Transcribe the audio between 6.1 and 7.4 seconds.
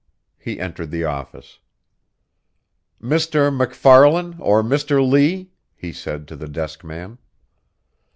to the desk man.